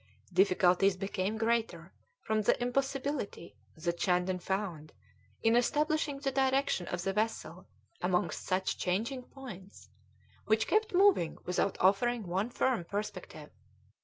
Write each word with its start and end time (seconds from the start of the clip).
Difficulties 0.33 0.97
became 0.97 1.37
greater 1.37 1.93
from 2.23 2.41
the 2.41 2.59
impossibility 2.59 3.55
that 3.77 3.99
Shandon 4.01 4.39
found 4.39 4.93
in 5.43 5.55
establishing 5.55 6.17
the 6.17 6.31
direction 6.31 6.87
of 6.87 7.03
the 7.03 7.13
vessel 7.13 7.67
amongst 8.01 8.43
such 8.43 8.79
changing 8.79 9.21
points, 9.21 9.91
which 10.45 10.65
kept 10.65 10.95
moving 10.95 11.37
without 11.45 11.77
offering 11.79 12.25
one 12.25 12.49
firm 12.49 12.83
perspective. 12.83 13.51